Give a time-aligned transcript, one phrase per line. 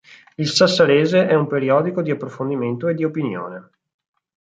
[0.39, 3.69] Il Sassarese è un periodico di approfondimento e di opinione.